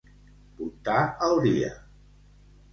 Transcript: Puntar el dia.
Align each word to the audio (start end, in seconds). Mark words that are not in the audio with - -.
Puntar 0.61 1.03
el 1.29 1.39
dia. 1.45 1.71